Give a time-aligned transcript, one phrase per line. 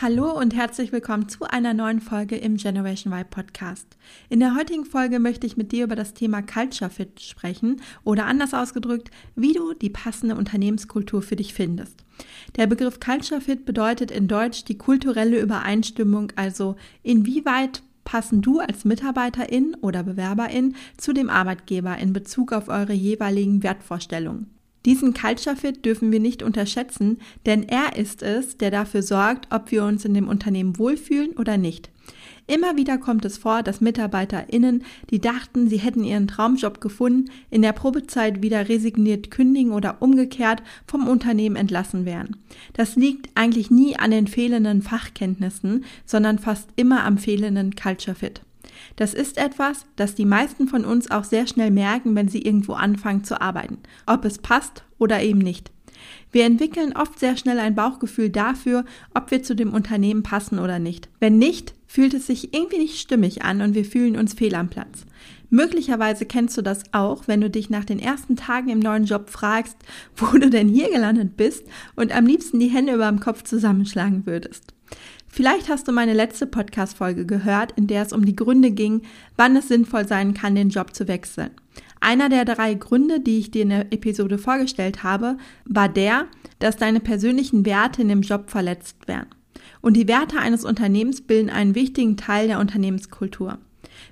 [0.00, 3.96] Hallo und herzlich willkommen zu einer neuen Folge im Generation Y Podcast.
[4.28, 8.26] In der heutigen Folge möchte ich mit dir über das Thema Culture Fit sprechen oder
[8.26, 12.04] anders ausgedrückt, wie du die passende Unternehmenskultur für dich findest.
[12.54, 18.84] Der Begriff Culture Fit bedeutet in Deutsch die kulturelle Übereinstimmung, also inwieweit passen du als
[18.84, 24.57] Mitarbeiterin oder Bewerberin zu dem Arbeitgeber in Bezug auf eure jeweiligen Wertvorstellungen.
[24.84, 29.70] Diesen Culture Fit dürfen wir nicht unterschätzen, denn er ist es, der dafür sorgt, ob
[29.70, 31.90] wir uns in dem Unternehmen wohlfühlen oder nicht.
[32.46, 37.60] Immer wieder kommt es vor, dass MitarbeiterInnen, die dachten, sie hätten ihren Traumjob gefunden, in
[37.60, 42.36] der Probezeit wieder resigniert kündigen oder umgekehrt vom Unternehmen entlassen werden.
[42.72, 48.40] Das liegt eigentlich nie an den fehlenden Fachkenntnissen, sondern fast immer am fehlenden Culture Fit.
[48.96, 52.74] Das ist etwas, das die meisten von uns auch sehr schnell merken, wenn sie irgendwo
[52.74, 55.70] anfangen zu arbeiten, ob es passt oder eben nicht.
[56.30, 58.84] Wir entwickeln oft sehr schnell ein Bauchgefühl dafür,
[59.14, 61.08] ob wir zu dem Unternehmen passen oder nicht.
[61.20, 64.68] Wenn nicht, fühlt es sich irgendwie nicht stimmig an und wir fühlen uns fehl am
[64.68, 65.06] Platz.
[65.50, 69.30] Möglicherweise kennst du das auch, wenn du dich nach den ersten Tagen im neuen Job
[69.30, 69.76] fragst,
[70.16, 71.64] wo du denn hier gelandet bist
[71.96, 74.74] und am liebsten die Hände über dem Kopf zusammenschlagen würdest.
[75.28, 79.02] Vielleicht hast du meine letzte Podcast-Folge gehört, in der es um die Gründe ging,
[79.36, 81.50] wann es sinnvoll sein kann, den Job zu wechseln.
[82.00, 86.26] Einer der drei Gründe, die ich dir in der Episode vorgestellt habe, war der,
[86.58, 89.28] dass deine persönlichen Werte in dem Job verletzt werden.
[89.80, 93.58] Und die Werte eines Unternehmens bilden einen wichtigen Teil der Unternehmenskultur.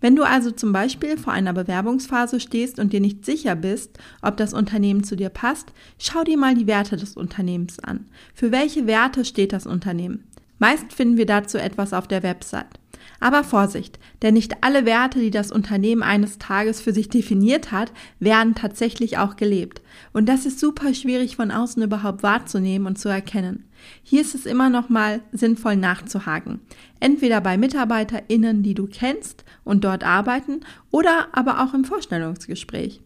[0.00, 4.36] Wenn du also zum Beispiel vor einer Bewerbungsphase stehst und dir nicht sicher bist, ob
[4.36, 8.06] das Unternehmen zu dir passt, schau dir mal die Werte des Unternehmens an.
[8.34, 10.24] Für welche Werte steht das Unternehmen?
[10.62, 12.78] Meist finden wir dazu etwas auf der Website.
[13.18, 17.90] Aber Vorsicht, denn nicht alle Werte, die das Unternehmen eines Tages für sich definiert hat,
[18.20, 19.82] werden tatsächlich auch gelebt.
[20.12, 23.64] Und das ist super schwierig von außen überhaupt wahrzunehmen und zu erkennen.
[24.04, 26.60] Hier ist es immer noch mal sinnvoll nachzuhaken.
[27.00, 30.60] Entweder bei MitarbeiterInnen, die du kennst und dort arbeiten,
[30.92, 33.00] oder aber auch im Vorstellungsgespräch.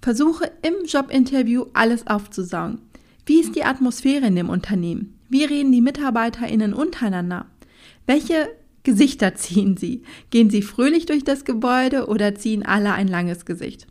[0.00, 2.80] Versuche im Jobinterview alles aufzusaugen.
[3.26, 5.18] Wie ist die Atmosphäre in dem Unternehmen?
[5.34, 7.46] Wie reden die MitarbeiterInnen untereinander?
[8.06, 8.50] Welche
[8.84, 10.04] Gesichter ziehen sie?
[10.30, 13.88] Gehen sie fröhlich durch das Gebäude oder ziehen alle ein langes Gesicht?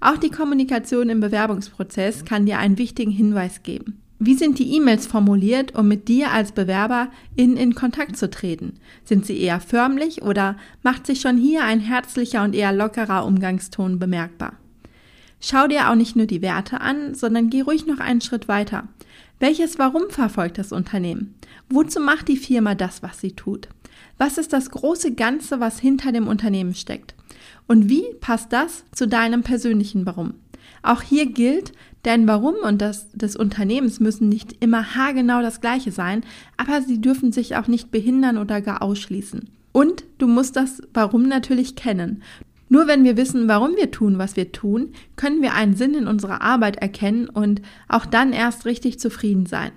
[0.00, 4.00] Auch die Kommunikation im Bewerbungsprozess kann dir einen wichtigen Hinweis geben.
[4.18, 8.80] Wie sind die E-Mails formuliert, um mit dir als Bewerber in, in Kontakt zu treten?
[9.04, 13.98] Sind sie eher förmlich oder macht sich schon hier ein herzlicher und eher lockerer Umgangston
[13.98, 14.54] bemerkbar?
[15.40, 18.88] Schau dir auch nicht nur die Werte an, sondern geh ruhig noch einen Schritt weiter.
[19.38, 21.34] Welches Warum verfolgt das Unternehmen?
[21.68, 23.68] Wozu macht die Firma das, was sie tut?
[24.16, 27.14] Was ist das große Ganze, was hinter dem Unternehmen steckt?
[27.66, 30.34] Und wie passt das zu deinem persönlichen Warum?
[30.82, 35.92] Auch hier gilt, dein Warum und das des Unternehmens müssen nicht immer haargenau das gleiche
[35.92, 36.24] sein,
[36.56, 39.50] aber sie dürfen sich auch nicht behindern oder gar ausschließen.
[39.72, 42.22] Und du musst das Warum natürlich kennen.
[42.68, 46.08] Nur wenn wir wissen, warum wir tun, was wir tun, können wir einen Sinn in
[46.08, 49.72] unserer Arbeit erkennen und auch dann erst richtig zufrieden sein.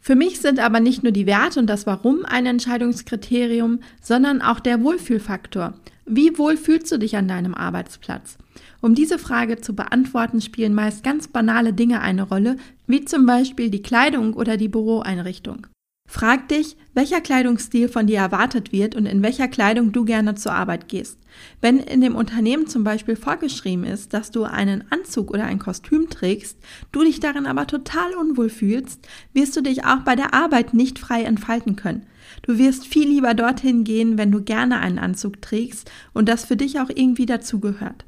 [0.00, 4.60] Für mich sind aber nicht nur die Werte und das Warum ein Entscheidungskriterium, sondern auch
[4.60, 5.74] der Wohlfühlfaktor.
[6.04, 8.38] Wie wohl fühlst du dich an deinem Arbeitsplatz?
[8.80, 13.68] Um diese Frage zu beantworten, spielen meist ganz banale Dinge eine Rolle, wie zum Beispiel
[13.68, 15.66] die Kleidung oder die Büroeinrichtung.
[16.06, 20.52] Frag dich, welcher Kleidungsstil von dir erwartet wird und in welcher Kleidung du gerne zur
[20.52, 21.18] Arbeit gehst.
[21.60, 26.08] Wenn in dem Unternehmen zum Beispiel vorgeschrieben ist, dass du einen Anzug oder ein Kostüm
[26.08, 26.58] trägst,
[26.92, 30.98] du dich darin aber total unwohl fühlst, wirst du dich auch bei der Arbeit nicht
[30.98, 32.06] frei entfalten können.
[32.42, 36.56] Du wirst viel lieber dorthin gehen, wenn du gerne einen Anzug trägst und das für
[36.56, 38.04] dich auch irgendwie dazugehört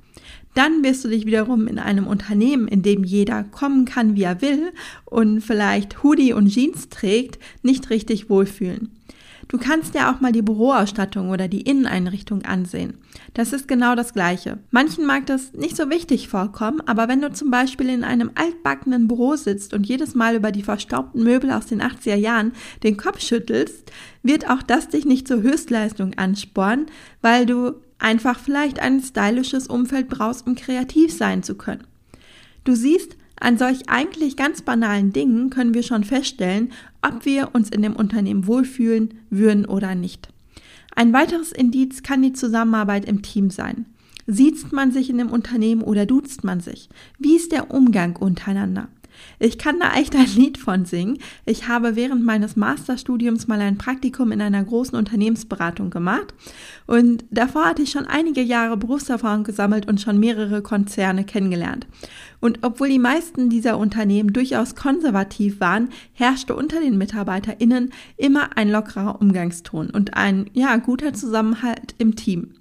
[0.55, 4.43] dann wirst du dich wiederum in einem Unternehmen, in dem jeder kommen kann, wie er
[4.43, 4.73] will
[5.05, 8.91] und vielleicht Hoodie und Jeans trägt, nicht richtig wohlfühlen.
[9.49, 12.99] Du kannst ja auch mal die Büroausstattung oder die Inneneinrichtung ansehen.
[13.33, 14.59] Das ist genau das Gleiche.
[14.71, 19.09] Manchen mag das nicht so wichtig vorkommen, aber wenn du zum Beispiel in einem altbackenen
[19.09, 22.53] Büro sitzt und jedes Mal über die verstaubten Möbel aus den 80er Jahren
[22.83, 23.91] den Kopf schüttelst,
[24.23, 26.87] wird auch das dich nicht zur Höchstleistung anspornen,
[27.23, 31.85] weil du einfach vielleicht ein stylisches Umfeld brauchst, um kreativ sein zu können.
[32.65, 36.73] Du siehst, an solch eigentlich ganz banalen Dingen können wir schon feststellen,
[37.03, 40.29] ob wir uns in dem Unternehmen wohlfühlen würden oder nicht.
[40.95, 43.87] Ein weiteres Indiz kann die Zusammenarbeit im Team sein.
[44.27, 46.89] Siezt man sich in dem Unternehmen oder duzt man sich?
[47.19, 48.89] Wie ist der Umgang untereinander?
[49.39, 51.19] Ich kann da echt ein Lied von singen.
[51.45, 56.35] Ich habe während meines Masterstudiums mal ein Praktikum in einer großen Unternehmensberatung gemacht
[56.87, 61.87] und davor hatte ich schon einige Jahre Berufserfahrung gesammelt und schon mehrere Konzerne kennengelernt.
[62.41, 68.71] Und obwohl die meisten dieser Unternehmen durchaus konservativ waren, herrschte unter den MitarbeiterInnen immer ein
[68.71, 72.58] lockerer Umgangston und ein, ja, guter Zusammenhalt im Team.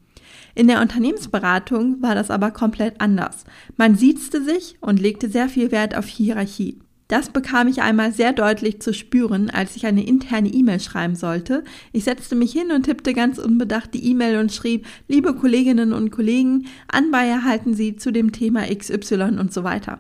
[0.58, 3.46] In der Unternehmensberatung war das aber komplett anders.
[3.76, 6.80] Man siezte sich und legte sehr viel Wert auf Hierarchie.
[7.08, 11.64] Das bekam ich einmal sehr deutlich zu spüren, als ich eine interne E-Mail schreiben sollte.
[11.92, 16.10] Ich setzte mich hin und tippte ganz unbedacht die E-Mail und schrieb, liebe Kolleginnen und
[16.10, 20.00] Kollegen, Anbei erhalten Sie zu dem Thema XY und so weiter.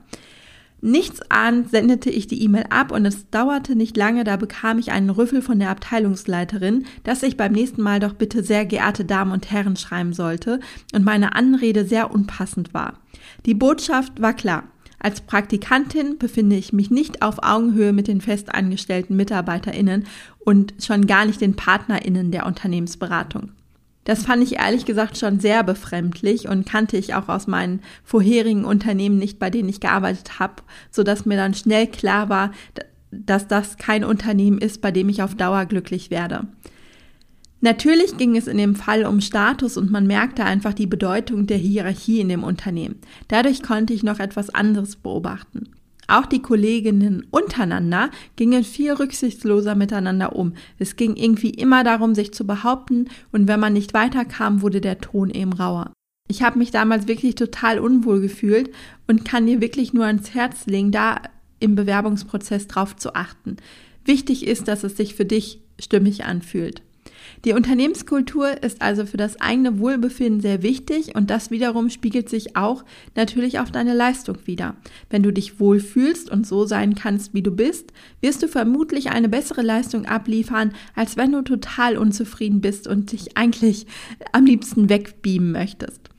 [0.81, 5.09] Nichtsahnd sendete ich die E-Mail ab und es dauerte nicht lange, da bekam ich einen
[5.09, 9.49] Rüffel von der Abteilungsleiterin, dass ich beim nächsten Mal doch bitte sehr geehrte Damen und
[9.49, 10.59] Herren schreiben sollte
[10.93, 12.99] und meine Anrede sehr unpassend war.
[13.45, 14.63] Die Botschaft war klar.
[14.99, 20.05] Als Praktikantin befinde ich mich nicht auf Augenhöhe mit den festangestellten MitarbeiterInnen
[20.39, 23.51] und schon gar nicht den PartnerInnen der Unternehmensberatung.
[24.07, 28.63] Das fand ich ehrlich gesagt schon sehr befremdlich und kannte ich auch aus meinen vorherigen
[28.63, 32.51] Unternehmen nicht, bei denen ich gearbeitet habe, so dass mir dann schnell klar war,
[33.11, 36.47] dass das kein Unternehmen ist, bei dem ich auf Dauer glücklich werde.
[37.59, 41.57] Natürlich ging es in dem Fall um Status und man merkte einfach die Bedeutung der
[41.57, 43.01] Hierarchie in dem Unternehmen.
[43.27, 45.67] Dadurch konnte ich noch etwas anderes beobachten.
[46.07, 50.53] Auch die Kolleginnen untereinander gingen viel rücksichtsloser miteinander um.
[50.79, 54.99] Es ging irgendwie immer darum, sich zu behaupten und wenn man nicht weiterkam, wurde der
[54.99, 55.91] Ton eben rauer.
[56.29, 58.71] Ich habe mich damals wirklich total unwohl gefühlt
[59.07, 61.21] und kann dir wirklich nur ans Herz legen, da
[61.59, 63.57] im Bewerbungsprozess drauf zu achten.
[64.05, 66.81] Wichtig ist, dass es sich für dich stimmig anfühlt.
[67.45, 72.55] Die Unternehmenskultur ist also für das eigene Wohlbefinden sehr wichtig und das wiederum spiegelt sich
[72.55, 72.83] auch
[73.15, 74.75] natürlich auf deine Leistung wider.
[75.09, 79.29] Wenn du dich wohlfühlst und so sein kannst, wie du bist, wirst du vermutlich eine
[79.29, 83.85] bessere Leistung abliefern, als wenn du total unzufrieden bist und dich eigentlich
[84.31, 86.09] am liebsten wegbeamen möchtest.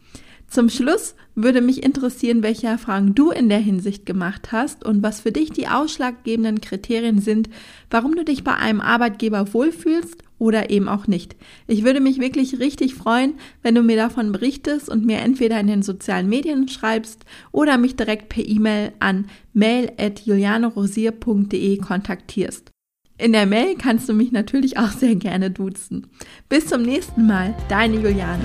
[0.48, 5.20] Zum Schluss würde mich interessieren, welche Erfahrungen du in der Hinsicht gemacht hast und was
[5.20, 7.50] für dich die ausschlaggebenden Kriterien sind,
[7.90, 11.36] warum du dich bei einem Arbeitgeber wohlfühlst oder eben auch nicht.
[11.66, 15.66] Ich würde mich wirklich richtig freuen, wenn du mir davon berichtest und mir entweder in
[15.66, 22.70] den sozialen Medien schreibst oder mich direkt per E-Mail an mail.julianerosier.de kontaktierst.
[23.20, 26.06] In der Mail kannst du mich natürlich auch sehr gerne duzen.
[26.48, 28.44] Bis zum nächsten Mal, deine Juliane.